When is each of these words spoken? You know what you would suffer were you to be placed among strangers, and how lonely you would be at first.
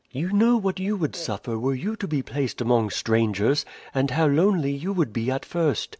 You 0.09 0.33
know 0.33 0.57
what 0.57 0.79
you 0.79 0.95
would 0.95 1.15
suffer 1.15 1.59
were 1.59 1.75
you 1.75 1.95
to 1.97 2.07
be 2.07 2.23
placed 2.23 2.59
among 2.59 2.89
strangers, 2.89 3.65
and 3.93 4.09
how 4.09 4.25
lonely 4.25 4.71
you 4.71 4.93
would 4.93 5.13
be 5.13 5.29
at 5.29 5.45
first. 5.45 5.89